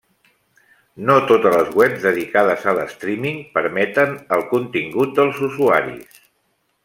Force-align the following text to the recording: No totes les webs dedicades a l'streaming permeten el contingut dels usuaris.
No 1.09 1.17
totes 1.31 1.53
les 1.57 1.69
webs 1.81 2.01
dedicades 2.07 2.65
a 2.71 2.73
l'streaming 2.79 3.37
permeten 3.59 4.17
el 4.39 4.45
contingut 4.55 5.15
dels 5.21 5.43
usuaris. 5.51 6.21